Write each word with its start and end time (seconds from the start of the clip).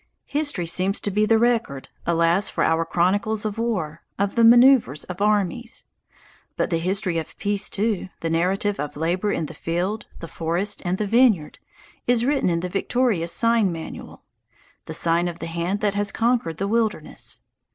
History 0.25 0.65
seems 0.65 0.99
to 1.01 1.11
be 1.11 1.27
the 1.27 1.37
record 1.37 1.89
alas 2.07 2.49
for 2.49 2.63
our 2.63 2.85
chronicles 2.85 3.45
of 3.45 3.59
war! 3.59 4.01
of 4.17 4.33
the 4.35 4.41
_man_oeuvres 4.41 5.03
of 5.05 5.21
armies. 5.21 5.85
But 6.57 6.71
the 6.71 6.79
history 6.79 7.19
of 7.19 7.37
peace, 7.37 7.69
too, 7.69 8.09
the 8.21 8.29
narrative 8.31 8.79
of 8.79 8.97
labour 8.97 9.31
in 9.31 9.45
the 9.45 9.53
field, 9.53 10.07
the 10.17 10.27
forest, 10.27 10.81
and 10.83 10.97
the 10.97 11.05
vineyard, 11.05 11.59
is 12.07 12.25
written 12.25 12.49
in 12.49 12.61
the 12.61 12.67
victorious 12.69 13.31
sign 13.31 13.71
manual 13.71 14.23
the 14.85 14.95
sign 14.95 15.27
of 15.27 15.37
the 15.37 15.45
hand 15.45 15.81
that 15.81 15.93
has 15.93 16.11
conquered 16.11 16.57
the 16.57 16.67
wilderness. 16.67 17.41